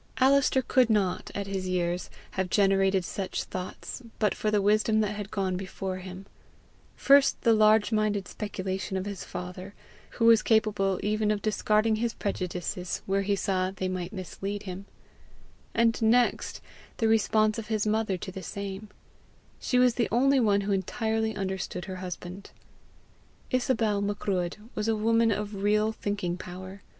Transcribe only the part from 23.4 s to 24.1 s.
Isobel